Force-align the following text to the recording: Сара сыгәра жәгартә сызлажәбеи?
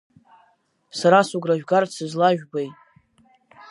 Сара 0.99 1.19
сыгәра 1.27 1.55
жәгартә 1.59 1.93
сызлажәбеи? 1.97 2.69